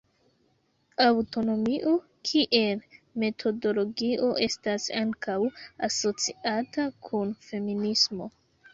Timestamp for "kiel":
2.29-2.81